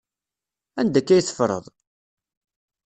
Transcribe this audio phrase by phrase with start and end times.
[0.79, 1.65] Anda akka ay teffreḍ?